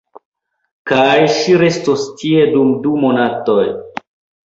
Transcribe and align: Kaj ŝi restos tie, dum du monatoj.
Kaj 0.91 1.11
ŝi 1.35 1.59
restos 1.65 2.09
tie, 2.25 2.43
dum 2.57 2.75
du 2.87 2.99
monatoj. 3.07 3.65